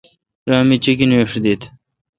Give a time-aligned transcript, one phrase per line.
[0.49, 1.61] را می چیکینیش دیت۔